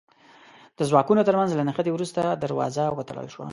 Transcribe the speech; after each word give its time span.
د 0.77 0.79
ځواکونو 0.89 1.21
تر 1.27 1.35
منځ 1.39 1.51
له 1.55 1.63
نښتې 1.67 1.91
وروسته 1.93 2.21
دروازه 2.43 2.83
وتړل 2.93 3.27
شوه. 3.33 3.47